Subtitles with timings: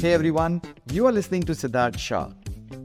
[0.00, 0.60] Hey everyone,
[0.90, 2.30] you are listening to Siddharth Shah.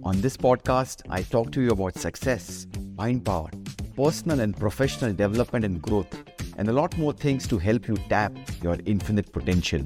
[0.04, 3.50] On this podcast, I talk to you about success, mind power,
[3.96, 6.24] personal and professional development and growth,
[6.58, 9.82] and a lot more things to help you tap your infinite potential.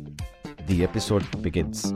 [0.65, 1.93] The episode begins.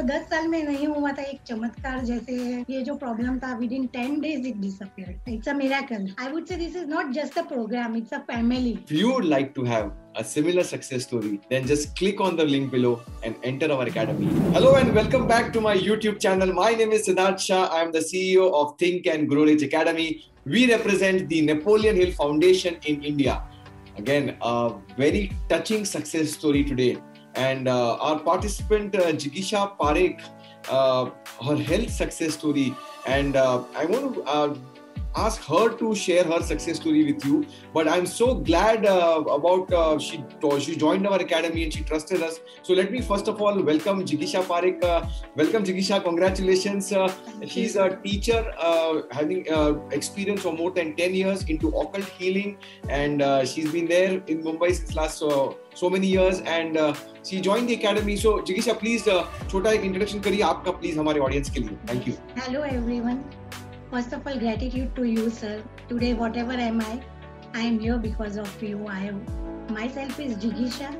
[0.00, 2.34] जो 10 साल में नहीं हुआ था एक चमत्कार जैसे
[2.70, 6.56] ये जो प्रॉब्लम था within 10 days it disappeared it's a miracle I would say
[6.56, 9.90] this is not just a program it's a family you would like to have
[10.20, 12.94] a similar success story, then just click on the link below
[13.26, 14.30] and enter our academy.
[14.56, 16.54] Hello and welcome back to my YouTube channel.
[16.60, 17.60] My name is Siddharth Shah.
[17.78, 20.08] I am the CEO of Think and Grow Rich Academy.
[20.56, 23.36] We represent the Napoleon Hill Foundation in India.
[24.02, 24.56] Again, a
[25.04, 25.24] very
[25.54, 26.90] touching success story today.
[27.34, 30.20] And uh, our participant, uh, Jigisha Parekh,
[30.68, 31.10] uh,
[31.44, 32.74] her health success story.
[33.06, 34.60] And I want to
[35.15, 37.45] ask her to share her success story with you.
[37.73, 40.23] But I'm so glad uh, about uh, she
[40.59, 42.39] she joined our academy and she trusted us.
[42.63, 44.83] So let me first of all welcome Jigisha Parekh.
[44.83, 46.91] Uh, welcome Jigisha, congratulations.
[46.91, 47.11] Uh,
[47.45, 52.57] she's a teacher uh, having uh, experience for more than 10 years into occult healing
[52.89, 56.93] and uh, she's been there in Mumbai since last uh, so many years and uh,
[57.23, 58.17] she joined the academy.
[58.17, 61.77] So Jigisha, please uh, छोटा एक introduction करिए आपका please हमारे audience के लिए.
[61.87, 62.17] Thank you.
[62.35, 63.38] Hello everyone.
[63.90, 65.64] First of all, gratitude to you, sir.
[65.88, 67.02] Today, whatever am I,
[67.54, 68.86] I am here because of you.
[68.86, 69.26] I am
[69.68, 70.90] myself is Jigisha.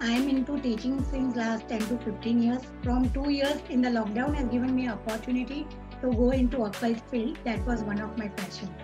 [0.00, 2.62] I am into teaching since last 10 to 15 years.
[2.82, 5.66] From two years in the lockdown has given me opportunity
[6.00, 7.38] to go into occult field.
[7.44, 8.74] That was one of my passion.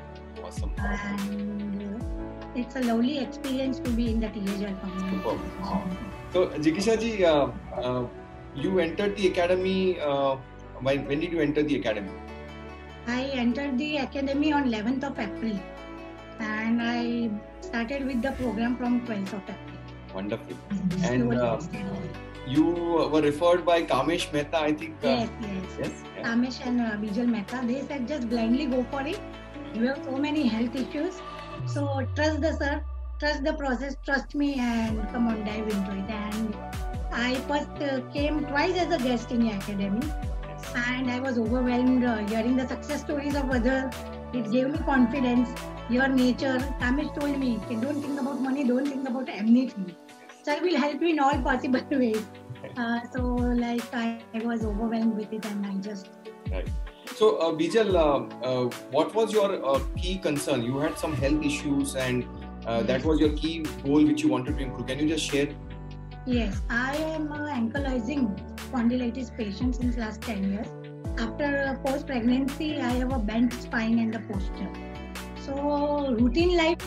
[0.45, 0.71] Awesome.
[0.77, 5.17] And uh, it's a lovely experience to be in the THR community.
[5.17, 5.41] Superb.
[6.35, 7.49] So Jigisha ji, uh,
[7.83, 8.07] uh,
[8.55, 9.99] you entered the academy.
[10.01, 10.37] Uh,
[10.83, 12.13] when, when did you enter the academy?
[13.09, 15.59] I entered the academy on 11th of April
[16.41, 17.31] and I
[17.63, 19.79] started with the program from 12th of April.
[20.15, 20.57] Wonderful.
[21.05, 21.59] And uh,
[22.47, 22.65] you
[23.13, 24.97] were referred by Kamesh Mehta, I think.
[25.03, 25.79] Uh, yes, yes.
[25.79, 25.91] yes.
[26.17, 26.23] yeah.
[26.29, 29.19] Ramesh and uh, Bijal Mehta, they said just blindly go for it.
[29.75, 31.21] You have so many health issues.
[31.67, 32.85] So trust the sir,
[33.19, 36.11] trust the process, trust me and come on, dive into it.
[36.11, 36.57] And
[37.11, 40.13] I first uh, came twice as a guest in the academy.
[40.75, 43.95] And I was overwhelmed uh, hearing the success stories of others.
[44.33, 45.49] It gave me confidence,
[45.89, 46.59] your nature.
[46.81, 49.95] Ramesh told me, "Okay, don't think about money, don't think about anything.
[50.43, 52.25] Sir will help you in all possible ways.
[52.77, 53.23] Uh, so
[53.65, 56.11] like I, I was overwhelmed with it and I just
[56.51, 56.69] Right.
[57.17, 60.63] So, uh, Bijal, uh, uh, what was your uh, key concern?
[60.63, 62.25] You had some health issues, and
[62.67, 64.87] uh, that was your key goal which you wanted to improve.
[64.87, 65.49] Can you just share?
[66.27, 70.69] Yes, I am ankylosing spondylitis patient since last 10 years.
[71.19, 74.71] After uh, post pregnancy, I have a bent spine and the posture.
[75.45, 76.79] So routine life,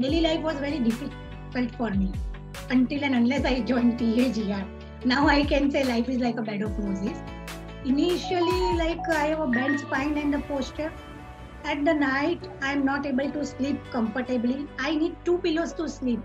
[0.00, 2.12] daily life was very difficult for me
[2.70, 4.66] until and unless I joined TAGR.
[5.04, 7.18] Now I can say life is like a bed of roses.
[7.84, 10.92] Initially, like I have a bent spine and the posture.
[11.64, 14.66] At the night, I am not able to sleep comfortably.
[14.78, 16.20] I need two pillows to sleep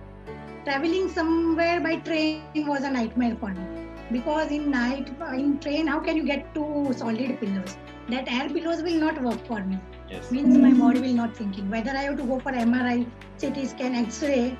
[0.65, 5.99] traveling somewhere by train was a nightmare for me because in night in train how
[5.99, 7.77] can you get two solid pillows
[8.09, 10.31] that air pillows will not work for me Yes.
[10.31, 13.05] means my body will not thinking whether i have to go for mri
[13.41, 14.57] ct scan x-ray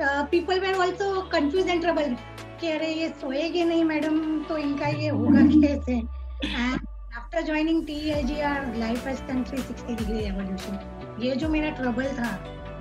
[0.00, 2.16] uh, people were also confused and troubled
[2.60, 4.18] कि अरे ये सोएगे नहीं madam
[4.48, 5.96] तो इनका ये होगा कैसे
[6.44, 6.80] and
[7.18, 10.78] after joining TAGR life has done 360 degree evolution
[11.24, 12.30] ये जो मेरा ट्रबल था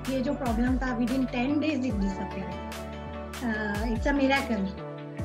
[0.10, 2.54] ये जो प्रॉब्लम था within 10 days it disappeared
[3.48, 4.66] uh, it's a miracle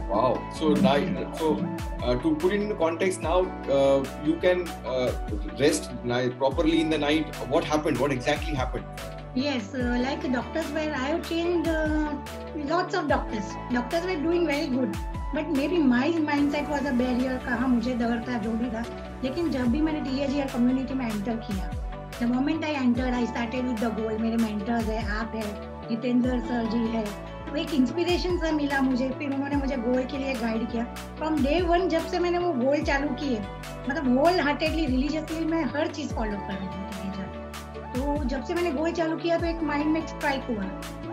[0.08, 0.42] Wow.
[0.54, 1.56] So, so
[2.02, 5.12] uh, to put it in context, now uh, you can uh,
[5.60, 5.90] rest
[6.38, 7.34] properly in the night.
[7.48, 7.98] What happened?
[7.98, 8.86] What exactly happened?
[9.34, 12.14] Yes, uh, like doctors were, I have changed uh,
[12.56, 13.44] lots of doctors.
[13.70, 14.96] Doctors were doing very good.
[15.34, 18.84] But maybe my mindset was a barrier, कहाँ मुझे डर था जो भी था
[19.24, 21.70] लेकिन जब भी मैंने टी कम्युनिटी में एंटर किया
[22.20, 25.42] the moment I entered I started with the goal मेरे मेंटर्स है आप है
[25.88, 27.04] जितेंद्र सर जी है
[27.48, 30.84] तो एक इंस्पिरेशन सा मिला मुझे, फिर उन्होंने मुझे गोल के लिए गाइड किया।
[31.18, 33.40] फ्रॉम डे वन जब से मैंने वो गोल चालू किए
[33.88, 38.72] मतलब होल हार्टेडली रिलीजियसली मैं हर चीज़ फॉलो कर रही THR। तो जब से मैंने
[38.72, 40.64] गोल चालू किया तो एक माइंड में स्ट्राइक हुआ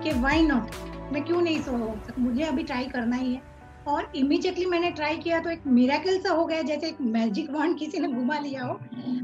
[0.03, 3.41] कि वाई नॉट मैं क्यों नहीं सो मुझे अभी ट्राई करना ही है।
[3.87, 7.77] और इमीडिएटली मैंने ट्राई किया तो एक मिराकल सा हो गया, जैसे एक मैजिक वॉन्ड
[7.79, 8.79] किसी ने घुमा लिया हो।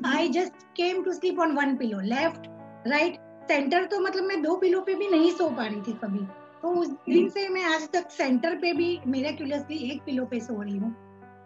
[0.05, 2.47] I just came to sleep on one pillow left
[2.87, 3.15] right
[3.47, 6.27] center तो मतलब मैं दो पिलो पे भी नहीं सो पा रही थी कभी।
[6.61, 10.61] तो उस दिन से मैं आज तक सेंटर पे भी मिराक्युलसली एक पिलो पे सो
[10.61, 10.91] रही हूँ।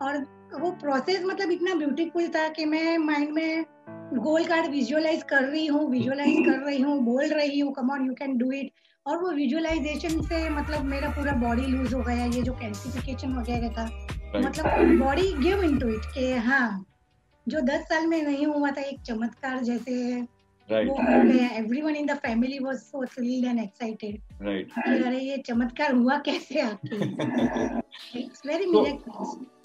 [0.01, 0.17] और
[0.61, 3.65] वो प्रोसेस मतलब इतना ब्यूटीफुल था कि मैं माइंड में
[4.23, 8.05] गोल कार्ड विजुअलाइज कर रही हूँ विजुअलाइज कर रही हूँ बोल रही हूँ come on
[8.07, 8.71] you can do it
[9.05, 13.69] और वो विजुअलाइजेशन से मतलब मेरा पूरा बॉडी लूज हो गया ये जो कैल्सिफिकेशन वगैरह
[13.69, 13.85] था।
[14.35, 16.85] मतलब बॉडी गिव इनटू इट के हाँ
[17.47, 19.95] जो दस साल में नहीं हुआ था एक चमत्कार जैसे
[20.69, 20.87] right.
[21.57, 24.21] Everyone in the family was so thrilled and excited.
[24.41, 26.95] कि अरे ये चमत्कार हुआ कैसे आपके
[28.19, 28.85] it's very to-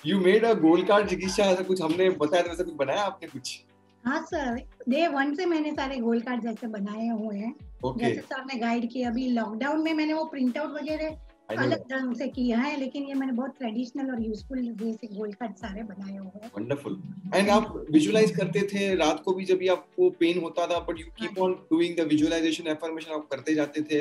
[0.07, 3.29] you made a goal card चिकित्सा ऐसा कुछ हमने बताया था वैसा कुछ बनाया आपने
[3.29, 3.61] कुछ?
[4.05, 4.55] हाँ सर
[4.89, 7.55] डे वन से मैंने सारे गोल कार्ड जैसे बनाए हुए हैं।
[7.85, 11.17] ओके जैसे सर ने गाइड किया अभी लॉकडाउन में मैंने वो प्रिंट आउट वगैरह
[11.57, 15.33] अलग ढंग से किया है लेकिन ये मैंने बहुत ट्रेडिशनल और यूजफुल वे से गोल
[15.33, 17.01] कार्ड सारे बनाए हुए हैं। वंडरफुल
[17.35, 21.01] एंड आप विजुअलाइज करते थे रात को भी जब भी आपको पेन होता था but
[21.01, 23.99] you keep on doing the visualization affirmation आप करते जाते थे।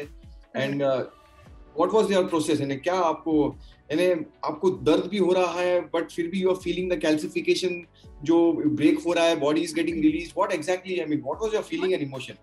[0.56, 3.34] And what was your process यानी क्या आपको
[3.90, 4.06] यानी
[4.46, 7.82] आपको दर्द भी हो रहा है बट फिर भी you are feeling the calcification
[8.24, 11.54] जो ब्रेक हो रहा है body is getting release what exactly I mean what was
[11.54, 12.34] your feeling and emotion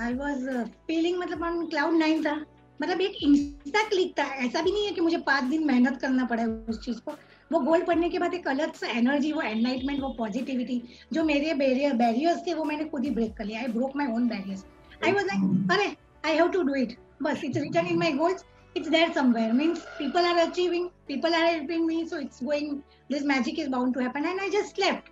[0.00, 0.48] I was
[0.86, 2.34] feeling मतलब ऑन क्लाउड नाइन था।
[2.82, 6.24] मतलब एक इंस्टा क्लिक था, ऐसा भी नहीं है कि मुझे पाँच दिन मेहनत करना
[6.26, 7.12] पड़े उस चीज़ को।
[7.52, 10.82] वो गोल पढ़ने के बाद एक अलग सा एनर्जी वो एनलाइटमेंट वो पॉजिटिविटी
[11.12, 14.06] जो मेरे बैरियर बैरियर्स थे, वो मैंने खुद ही ब्रेक कर लिया। I broke my
[14.12, 14.64] own barriers
[15.04, 15.94] I was like अरे
[16.24, 18.44] I have to do it बस it's written in my goals
[18.76, 19.52] it's there somewhere.
[19.52, 22.70] Means people are achieving, people are helping me, so it's going,
[23.10, 24.28] this magic is bound to happen.
[24.30, 25.10] And i just slept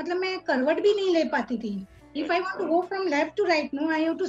[0.00, 1.70] मतलब मैं करवट भी नहीं ले पाती थी।
[2.16, 4.28] If i to to go from to to right, no, i have to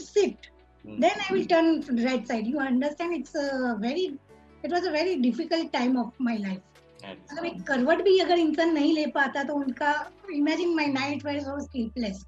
[0.86, 2.48] sit then i will turn right side.
[2.48, 4.18] You understand it's a very
[4.64, 6.66] it was a very difficult time of my life.
[7.04, 9.92] मतलब एक करवट भी अगर इंसान नहीं ले पाता तो उनका
[10.34, 12.26] imagine my night were so sleepless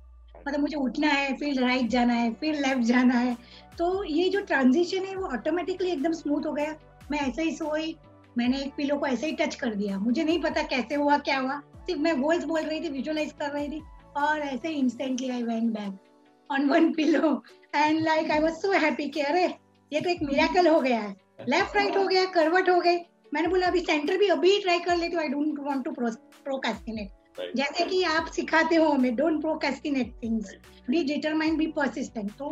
[0.48, 3.36] मतलब मुझे उठना है फिर राइट जाना है फिर लेफ़्ट जाना है।
[3.78, 6.76] तो ये जो ट्रांजिशन है वो ऑटोमेटिकली एकदम स्मूथ हो गया।
[7.12, 7.96] मैं ऐसे ही सोई
[8.38, 11.40] मैंने एक पिलो को ऐसे ही टच कर दिया। मुझे नहीं पता कैसे हुआ क्या
[11.40, 13.82] हुआ। सिर्फ़ मैं गोल्स बोल रही थी विजुअलाइज कर रही थी
[14.18, 17.34] और ऐसे instantly I went back on one pillow
[17.74, 19.46] and like I was so happy कि अरे
[19.92, 21.16] ये तो एक मिराकल हो गया है।
[21.50, 22.98] लेफ़्ट राइट हो गया करवट हो गई
[23.34, 27.10] मैंने बोला अभी सेंटर भी अभी ट्राई कर लेती हूँ I don't want to procrastinate.
[27.56, 30.56] जैसे कि आप सिखाते हो हमें don't procrastinate things
[30.90, 32.50] be determine be persistent तो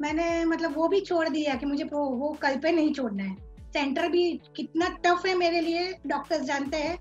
[0.00, 3.36] मैंने मतलब वो भी छोड़ दिया कि मुझे वो कल पे नहीं छोड़ना है।
[3.72, 6.98] सेंटर भी कितना टफ है मेरे लिए डॉक्टर्स जानते हैं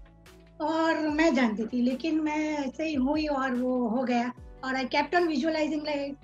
[0.61, 4.31] और मैं जानती थी लेकिन मैं ऐसे ही हुई और वो हो गया।
[4.63, 6.15] और आई कैप्टन विजुअलाइजिंग लाइक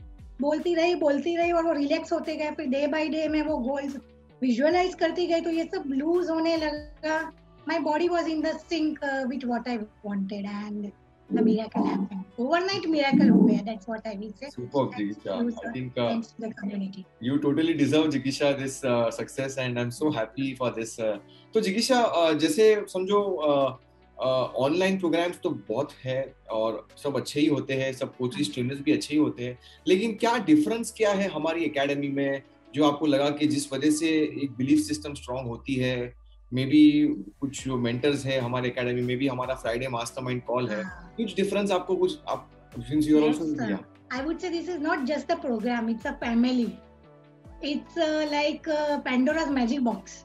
[0.41, 3.57] बोलती रही बोलती रही और वो रिलैक्स होते गए फिर डे बाय डे में वो
[3.69, 3.95] गोल्स
[4.41, 7.21] विजुअलाइज करती गई तो ये सब लूज होने लगा
[7.65, 10.91] my body was in the sync uh, with what I wanted and
[11.29, 12.23] the miracle happened.
[12.37, 13.65] Overnight miracle हो गया.
[13.65, 14.49] That's what I will say.
[14.49, 15.37] Superb, Jigisha.
[15.65, 17.05] I think uh, to the community.
[17.19, 20.99] you totally deserve Jigisha this uh, success and I'm so happy for this.
[20.99, 21.17] Uh,
[21.53, 23.21] तो जिगिशा uh, जैसे समझो
[24.19, 28.91] online programmes तो बहुत है और सब अच्छे ही होते हैं सब कोचेज ट्रेनर्स भी
[28.91, 29.57] अच्छे ही होते हैं
[29.87, 32.41] लेकिन क्या डिफरेंस क्या है हमारी एकेडमी में
[32.75, 34.09] जो आपको लगा कि जिस वजह से
[34.43, 35.95] एक बिलीफ सिस्टम स्ट्रांग होती है
[36.51, 36.83] मे बी
[37.41, 41.13] कुछ जो मेंटर्स है हमारे एकेडमी में भी हमारा फ्राइडे मास्टरमाइंड कॉल है हाँ.
[41.17, 42.49] कुछ डिफरेंस आपको कुछ आप
[43.57, 43.69] sir.
[43.69, 43.77] yeah
[44.11, 46.79] I would say this is not just a program, it's a family.
[47.61, 50.23] It's uh, like uh, Pandora's magic box.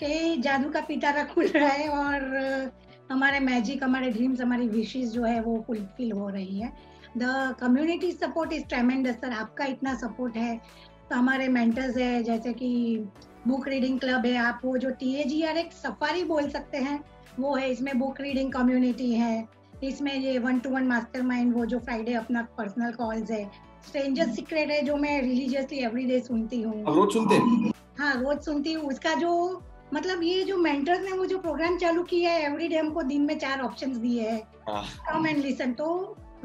[0.00, 2.79] के जादू का पिटारा खुल रहा है और uh,
[3.10, 6.72] हमारे मैजिक हमारे ड्रीम्स हमारी विशेष जो है वो फुलफिल हो रही है।
[7.18, 10.56] The community support is tremendous sir आपका इतना सपोर्ट है।
[11.10, 12.68] तो हमारे मेंटर्स है जैसे कि
[13.46, 16.78] बुक रीडिंग क्लब है आप वो जो टी ए जी आर एक सफारी बोल सकते
[16.78, 16.98] हैं
[17.38, 19.48] वो है। इसमें बुक रीडिंग कम्युनिटी है।
[19.84, 23.44] इसमें ये one to one master mind वो जो फ्राइडे अपना पर्सनल कॉल्स है।
[23.88, 27.36] स्ट्रेंजर सीक्रेट है जो मैं रिलीजियसली एवरीडे सुनती हूँ। रोज सुनते
[27.98, 29.30] हाँ रोज सुनती हूँ। उसका जो
[29.94, 33.38] मतलब ये जो मेंटर्स ने वो जो प्रोग्राम चालू किया है एवरीडे हमको दिन में
[33.38, 35.86] चार ऑप्शंस दिए हैं। हाँ। कम एंड लिसन तो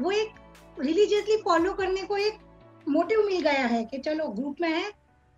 [0.00, 2.38] वो एक रिलीजियसली फॉलो करने को एक
[2.86, 4.88] मोटिव मिल गया है कि चलो ग्रुप में है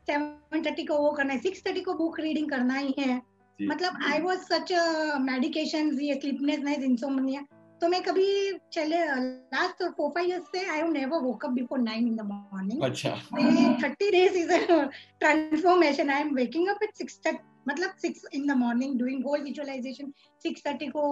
[0.09, 3.21] सेवन थर्टी को वो करना है सिक्स थर्टी को बुक रीडिंग करना ही है।
[3.59, 4.73] मतलब आई वॉज़ सच
[5.21, 7.45] मेडिकेशन ये स्लीपनेस इंसोमनिया
[7.81, 8.27] तो मैं कभी
[8.73, 12.83] चले लास्ट फोर फाइव इयर्स से I never woke up before nine in the morning
[12.83, 13.11] अच्छा।
[13.83, 14.53] Thirty days is
[15.21, 17.21] transformation I am waking up at six
[17.69, 21.03] मतलब six in the morning doing goal visualization six thirty को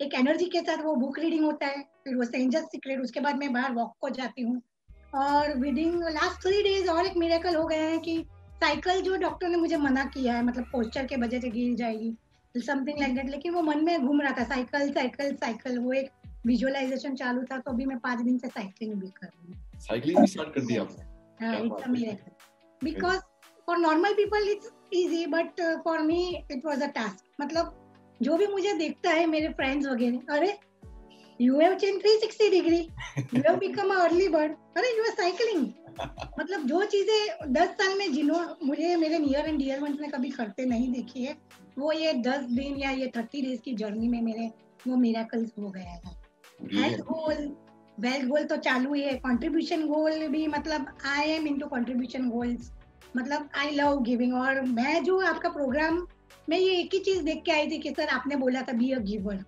[0.00, 3.36] एक energy के साथ वो book reading होता है फिर वो स्ट्रेंजर सीक्रेट उसके बाद
[3.38, 4.60] मैं बाहर वॉक को जाती हूँ।
[5.16, 8.16] और विदिन लास्ट थ्री डेज़ और एक मिरेकल हो गया है कि
[8.62, 12.14] साइकिल जो डॉक्टर ने मुझे मना किया है मतलब पोस्टर के वजह से गिर जाएगी
[12.54, 16.10] समथिंग लाइक दैट लेकिन वो मन में घूम रहा था साइकिल साइकिल साइकिल वो एक
[16.46, 20.20] विजुअलाइजेशन चालू था तो अभी मैं पाँच दिन से साइकिलिंग भी कर रही हूँ। साइकिलिंग
[20.20, 21.46] भी स्टार्ट कर दिया आपने?
[21.46, 23.18] हाँ it's a miracle because
[23.66, 27.74] for normal people it's easy but for me it was a task मतलब
[28.20, 30.56] जो भी मुझे देखता है मेरे फ्रेंड्स वगैरह अरे
[31.40, 32.90] you have changed 360 degree.
[33.32, 34.54] You have become a early bird.
[34.76, 35.60] अरे you are cycling.
[36.38, 40.30] मतलब जो चीज़ें दस साल में जिन्हों मुझे मेरे नियर एंड डियर वंस ने कभी
[40.30, 41.36] करते नहीं देखी है
[41.78, 44.50] वो ये दस दिन या ये थर्टी डेज़ की जर्नी में मेरे
[44.86, 46.16] वो मिराकल्स हो गया है।
[46.74, 47.48] हेल्थ गोल
[47.98, 52.70] वेल्थ गोल तो चालू ही है। कंट्रीब्यूशन गोल भी मतलब I am into contribution goals
[53.18, 56.06] मतलब आई लव गिविंग और मैं जो आपका प्रोग्राम
[56.48, 58.90] मैं ये एक ही चीज़ देख के आई थी कि सर आपने बोला था be
[58.92, 59.44] a giver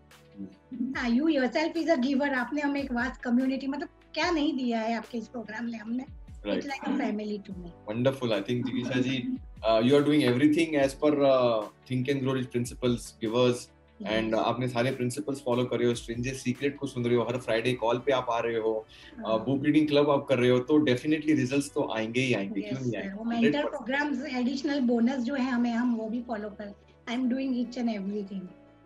[1.09, 4.97] you yourself is a giver आपने हमें एक वास्ट कम्युनिटी मतलब क्या नहीं दिया है
[4.97, 6.05] आपके इस प्रोग्राम में हमने
[6.43, 6.57] Right.
[6.57, 7.71] It's like a family to me.
[7.87, 8.33] Wonderful.
[8.33, 9.17] I think Jigisha ji,
[9.63, 13.69] uh, you are doing everything as per uh, Think and Grow Rich principles, givers,
[14.07, 14.43] and Yes.
[14.45, 17.73] आपने सारे प्रिंसिपल्स फॉलो कर रहे हो stranger secret को सुन रहे हो हर Friday
[17.73, 18.87] call पे आप आ रहे हो।
[19.19, 22.81] बुक रीडिंग क्लब आप कर रहे हो तो डेफिनेटली रिजल्ट्स तो आएँगे ही आएँगे क्यों
[22.81, 23.25] नहीं आएँगे?
[23.25, 26.75] मेंटर प्रोग्राम्स एडिशनल बोनस जो है हमें हम वो भी फॉलो कर
[27.09, 28.43] I am doing each and everything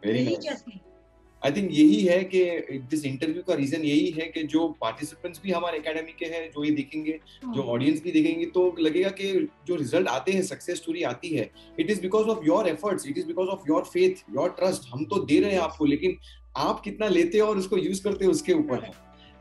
[0.06, 0.80] very religiously
[1.45, 2.45] I think यही है कि
[2.91, 6.65] दिस इंटरव्यू का रीजन यही है कि जो पार्टिसिपेंट्स भी हमारे एकेडमी के हैं जो
[6.65, 9.33] ये देखेंगे जो हाँ। ऑडियंस भी देखेंगे तो लगेगा कि
[9.67, 13.19] जो रिज़ल्ट आते हैं सक्सेस स्टोरी आती है। It is because of your efforts it
[13.19, 16.17] is because of your faith your trust हम तो दे रहे हैं आपको लेकिन
[16.59, 18.93] आप कितना लेते हो और उसको यूज़ करते हो उसके ऊपर। है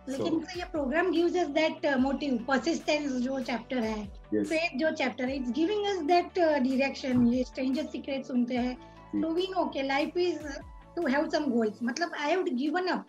[0.10, 4.06] लेकिन तो ये program gives us that motive persistence जो चैप्टर है.
[4.34, 8.76] फेथ जो चैप्टर है it's giving us that direction ये स्ट्रेंजर सीक्रेट सुनते हैं।
[9.14, 10.48] तो वी नो के life is
[10.96, 13.06] to have some goals मतलब आई हैव गिवन अप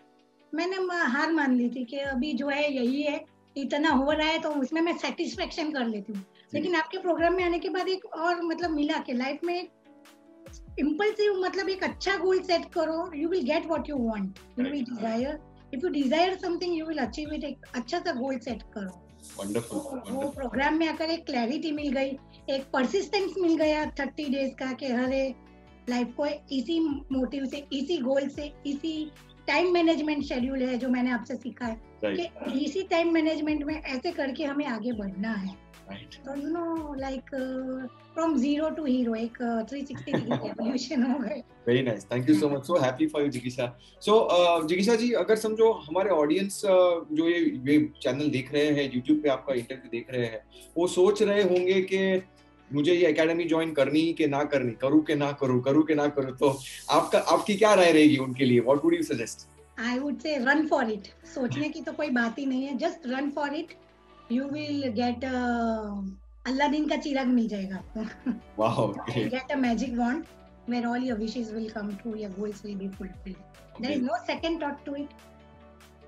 [0.53, 0.76] मैंने
[1.12, 3.25] हार मान ली थी कि अभी जो है यही है
[3.57, 6.25] इतना हो रहा है तो उसमें मैं सेटिस्फेक्शन कर लेती हूँ।
[6.55, 9.69] लेकिन आपके प्रोग्राम में आने के बाद एक और मतलब मिला कि लाइफ में
[10.79, 14.85] इम्पल्सिव मतलब एक अच्छा गोल सेट करो you will get what you want you will
[14.85, 15.38] desire
[15.75, 19.00] if you desire something you will achieve it एक अच्छा सा गोल सेट करो।
[19.38, 22.11] वंडरफुल वो प्रोग्राम में आकर एक क्लैरिटी मिल गई
[22.55, 25.23] एक परसिस्टेंस मिल गया थर्टी डेज़ का कि हरे
[25.91, 26.79] लाइफ को इसी
[27.12, 29.11] मोटिव से इसी गोल से इसी
[29.47, 34.11] टाइम मैनेजमेंट शेड्यूल है जो मैंने आपसे सीखा है कि इसी टाइम मैनेजमेंट में ऐसे
[34.12, 35.62] करके हमें आगे बढ़ना है।
[36.26, 37.31] तो you know like
[38.14, 39.37] from zero two hero एक
[39.71, 43.23] थ्री सिक्सटी डिग्री एवोल्यूशन हो गए। Very nice thank you so much so happy for
[43.23, 43.67] you जिगिशा
[44.03, 44.14] सो
[44.69, 47.38] जिगिशा जी अगर समझो हमारे ऑडियंस uh, जो ये
[47.69, 50.41] ये चैनल देख रहे हैं यूट्यूब पे आपका इंटरव्यू देख रहे हैं
[50.76, 51.99] वो सोच रहे होंगे कि
[52.73, 56.06] मुझे ये एकेडमी ज्वाइन करनी कि ना करनी करूँ कि ना करूँ करूँ कि ना
[56.16, 56.50] करूँ तो
[56.90, 59.47] आपका आपकी क्या राय रहेगी उनके लिए what would you suggest
[59.80, 63.06] I would say run for it सोचने की तो कोई बात ही नहीं है just
[63.06, 63.75] run for it
[64.33, 65.25] you will get
[66.47, 68.92] Aladdin का चिराग मिल जाएगा आपको wow
[69.35, 70.33] get a magic wand
[70.66, 73.37] where all your wishes will come true, your goals will be fulfilled.
[73.80, 75.09] There is no second thought to it.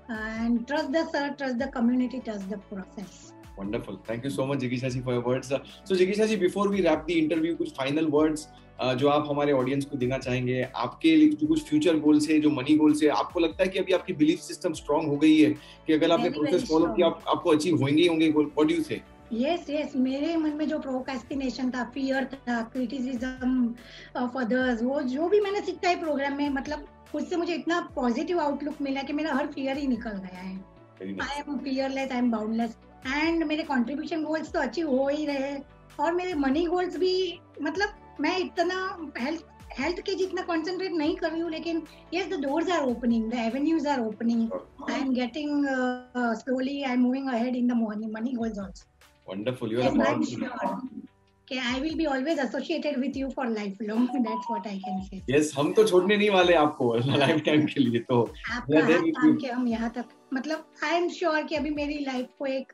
[0.09, 3.33] And trust the sir, trust the community, trust the process.
[3.57, 3.95] Wonderful.
[4.07, 5.51] Thank you so much, Jigisha ji, for your words.
[5.83, 8.47] So, Jigisha ji, before we wrap the interview, कुछ final words
[8.79, 12.49] uh, जो आप हमारे audience को देना चाहेंगे आपके जो कुछ फ्यूचर गोल्स है जो
[12.49, 15.49] मनी गोल्स है आपको लगता है कि अभी आपकी बिलीफ सिस्टम स्ट्रांग हो गई है?
[15.87, 18.75] कि अगर आपने प्रोसेस फॉलो किया आप, आपको अचीव होंगे ही होंगे goal what do
[18.75, 19.01] you say
[19.33, 23.73] Yes, yes, मेरे मन में जो प्रोकास्टिनेशन था फियर था क्रिटिसिज्म
[24.17, 26.85] ऑफ़ अदर्स वो जो भी मैंने सीखा है प्रोग्राम में मतलब
[27.15, 30.55] उससे मुझे इतना पॉजिटिव आउटलुक मिला कि मेरा हर फियर ही निकल गया है।
[31.01, 32.77] I am fearless I am boundless
[33.07, 35.55] and मेरे कंट्रीब्यूशन गोल्स तो अचीव हो ही रहे
[35.99, 37.13] और मेरे मनी गोल्स भी
[37.61, 38.77] मतलब मैं इतना
[39.19, 39.43] हेल्थ
[39.79, 41.81] हेल्थ के जितना कंसंट्रेट नहीं कर रही हूँ लेकिन
[42.13, 44.51] yes the doors are opening the avenues are opening
[44.91, 45.65] I am getting
[46.39, 51.06] slowly I am moving ahead in the morning money goals also wonderful you are Yes,
[51.49, 54.07] Okay, I will be always associated with you for lifelong.
[54.23, 55.19] That's what I can say.
[55.29, 59.35] Yes हम तो छोड़ने नहीं वाले आपको life time के लिए तो आपका हाथ थाम.
[59.41, 62.73] के हम यहाँ तक मतलब आई एम श्योर कि अभी मेरी लाइफ को एक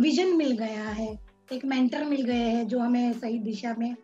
[0.00, 1.08] विजन मिल गया है
[1.52, 3.94] एक मेंटर मिल गए हैं जो हमें सही दिशा में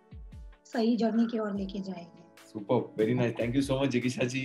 [0.72, 2.15] सही जर्नी की ओर लेके जाएँगे
[2.56, 4.42] super very nice thank you so much जिगिशा ji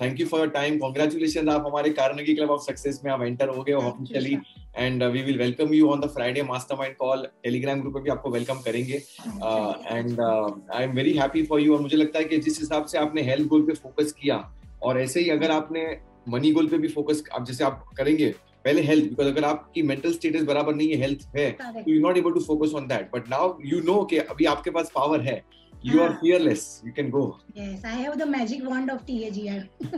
[0.00, 3.48] thank you for your time congratulation आप हमारे कार्नेगी क्लब ऑफ़ सक्सेस में आप एंटर
[3.48, 4.36] हो गए officially
[4.76, 8.30] and we will welcome you on the Friday mastermind call Telegram group पे भी आपको
[8.30, 8.94] welcome करेंगे.
[8.94, 12.98] And I am very happy for you और मुझे लगता है कि जिस हिसाब से
[12.98, 14.38] आपने हेल्थ गोल पे फोकस किया
[14.82, 15.86] और ऐसे ही अगर आपने
[16.28, 20.12] मनी गोल पे भी फोकस आप जैसे आप करेंगे पहले हेल्थ बिकॉज़ अगर आपकी मेंटल
[20.12, 23.28] स्टेटस बराबर नहीं है हेल्थ है तो you not able to focus on that but
[23.30, 25.42] now you know कि अभी आपके पास पावर है.
[25.86, 26.18] यू आर हाँ.
[26.20, 27.26] Fearless you can go
[27.56, 29.60] Yes, I have the magic wand of TAGR.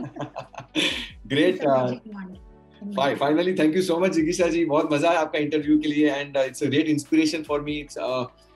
[1.29, 1.77] It's a
[2.11, 3.19] my life.
[3.19, 6.37] Finally thank you so much जिगिशा ji बहुत मज़ा आया आपका इंटरव्यू के लिए and
[6.37, 7.97] it's a great inspiration for me it's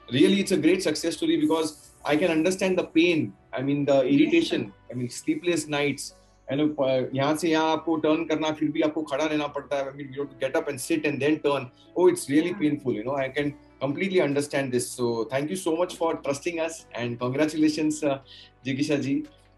[0.07, 1.71] really it's a great success story because
[2.07, 6.13] I can understand the pain I mean the irritation I mean sleepless nights
[6.47, 6.61] and
[7.15, 9.85] यहाँ से यहाँ आपको टर्न करना फिर भी आपको खड़ा रहना पड़ता है.
[9.85, 12.59] I mean you to get up and sit and then turn oh it's really Yeah.
[12.59, 16.60] Painful you know I can completely understand this so thank you so much for trusting
[16.60, 18.18] us and congratulations uh,
[18.64, 19.16] jigisha ji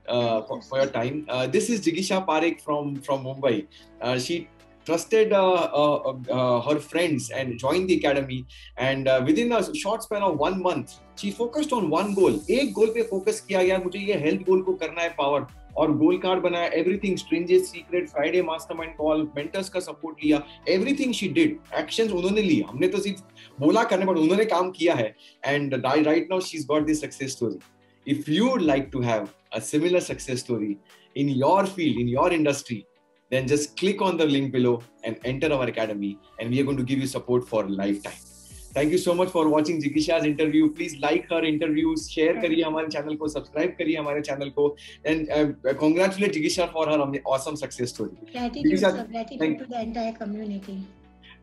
[0.08, 1.26] uh, for, for your time.
[1.28, 3.66] Uh, this is Jigisha Parekh from from Mumbai.
[4.00, 4.48] Uh, she
[4.84, 8.46] trusted uh, uh, uh, her friends and joined the academy.
[8.78, 12.40] And within a short span of one month, she focused on one goal.
[12.50, 15.46] एक goal पे focus किया गया मुझे ये health goal को करना है power
[15.77, 21.13] और गोल कार्ड बनाया everything strategies secret Friday mastermind call mentors का सपोर्ट लिया एवरीथिंग
[21.13, 25.15] शी डिड एक्शंस उन्होंने लिए हमने तो सिर्फ़ बोला करने पर उन्होंने काम किया है
[25.45, 27.59] and right now she is got this success story
[28.05, 30.77] if you would like to have a similar success story
[31.15, 32.85] in your field in your industry
[33.31, 36.77] then just click on the link below and enter our academy and we are going
[36.77, 38.32] to give you support for lifetime
[38.74, 42.90] thank you so much for watching Jigisha's interview please like her interviews share करिए हमारे
[42.96, 44.68] channel को subscribe करिए हमारे channel को
[45.04, 49.80] and uh, congratulate Jigisha for her awesome success story gratitude, Jigisha, sir, gratitude to the
[49.80, 50.78] entire community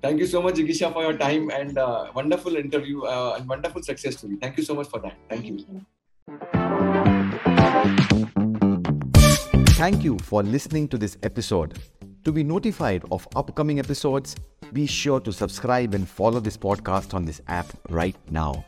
[0.02, 3.82] Thank you so much, Jigisha, for your time and uh, wonderful interview uh, and wonderful
[3.82, 4.36] success story.
[4.36, 5.16] Thank you so much for that.
[5.30, 5.66] Thank, Thank you.
[5.72, 5.86] you.
[9.76, 11.80] Thank you for listening to this episode.
[12.24, 14.36] To be notified of upcoming episodes,
[14.73, 18.65] be sure to subscribe and follow this podcast on this app right now.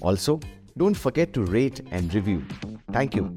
[0.00, 0.40] Also,
[0.76, 2.44] don't forget to rate and review.
[2.92, 3.34] Thank you.